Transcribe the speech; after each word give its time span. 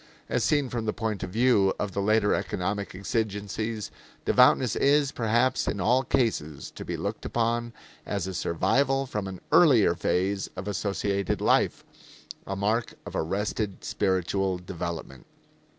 As 0.29 0.43
seen 0.43 0.67
from 0.69 0.85
the 0.85 0.93
point 0.93 1.21
of 1.21 1.29
view 1.29 1.75
of 1.77 1.91
the 1.91 2.01
later 2.01 2.33
economic 2.33 2.95
exigencies, 2.95 3.91
devoutness 4.25 4.75
is, 4.75 5.11
perhaps 5.11 5.67
in 5.67 5.79
all 5.79 6.01
cases, 6.01 6.71
to 6.71 6.83
be 6.83 6.97
looked 6.97 7.23
upon 7.23 7.71
as 8.03 8.25
a 8.25 8.33
survival 8.33 9.05
from 9.05 9.27
an 9.27 9.39
earlier 9.51 9.93
phase 9.93 10.49
of 10.55 10.67
associated 10.67 11.39
life 11.39 11.85
a 12.47 12.55
mark 12.55 12.95
of 13.05 13.15
arrested 13.15 13.83
spiritual 13.83 14.57
development. 14.57 15.27